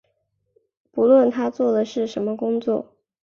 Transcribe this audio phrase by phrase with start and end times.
[0.89, 2.95] 不论他做的是什么工作